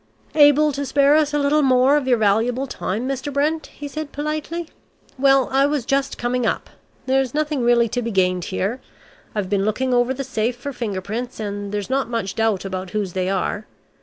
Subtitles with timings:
[0.33, 3.31] "Able to spare us a little more of your valuable time, Mr.
[3.31, 4.67] Brent?" he said politely.
[5.19, 6.71] "Well, I was just coming up.
[7.05, 8.81] There's nothing really to be gained here.
[9.35, 12.65] I have been looking over the safe for finger prints, and there's not much doubt
[12.65, 13.67] about whose they are.